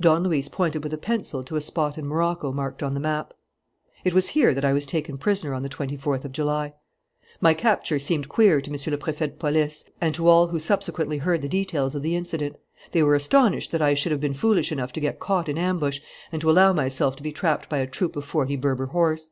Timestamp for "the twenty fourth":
5.62-6.24